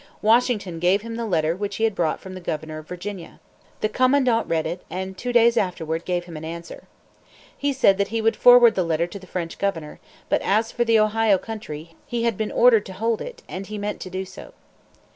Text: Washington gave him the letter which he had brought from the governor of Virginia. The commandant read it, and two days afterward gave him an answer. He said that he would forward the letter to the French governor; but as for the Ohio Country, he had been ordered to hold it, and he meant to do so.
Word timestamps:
Washington 0.23 0.79
gave 0.79 1.03
him 1.03 1.15
the 1.15 1.27
letter 1.27 1.55
which 1.55 1.75
he 1.75 1.83
had 1.83 1.93
brought 1.93 2.19
from 2.19 2.33
the 2.33 2.41
governor 2.41 2.79
of 2.79 2.87
Virginia. 2.87 3.39
The 3.81 3.89
commandant 3.89 4.47
read 4.47 4.65
it, 4.65 4.81
and 4.89 5.15
two 5.15 5.31
days 5.31 5.57
afterward 5.57 6.05
gave 6.05 6.23
him 6.25 6.35
an 6.35 6.43
answer. 6.43 6.85
He 7.55 7.71
said 7.71 7.99
that 7.99 8.07
he 8.07 8.19
would 8.19 8.35
forward 8.35 8.73
the 8.73 8.81
letter 8.83 9.05
to 9.05 9.19
the 9.19 9.27
French 9.27 9.59
governor; 9.59 9.99
but 10.27 10.41
as 10.41 10.71
for 10.71 10.83
the 10.83 10.97
Ohio 10.99 11.37
Country, 11.37 11.93
he 12.07 12.23
had 12.23 12.35
been 12.35 12.51
ordered 12.51 12.87
to 12.87 12.93
hold 12.93 13.21
it, 13.21 13.43
and 13.47 13.67
he 13.67 13.77
meant 13.77 13.99
to 14.01 14.09
do 14.09 14.25
so. 14.25 14.53